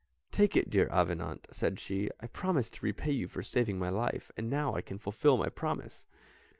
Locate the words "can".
4.81-4.97